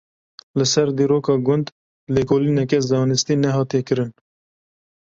Li 0.59 0.65
ser 0.71 0.87
dîroka 0.97 1.35
gund 1.45 1.67
lêkolîneke 2.15 2.79
zanistî 2.89 3.35
nehatiye 3.43 3.81
kirin. 3.87 4.09